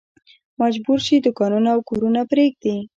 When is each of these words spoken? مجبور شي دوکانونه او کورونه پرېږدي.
مجبور 0.61 0.99
شي 1.05 1.15
دوکانونه 1.25 1.69
او 1.75 1.79
کورونه 1.89 2.21
پرېږدي. 2.31 2.75